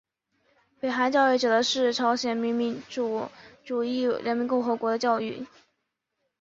[0.79, 3.29] 北韩教育指的是朝鲜民主
[3.63, 5.45] 主义人民共和国的教育。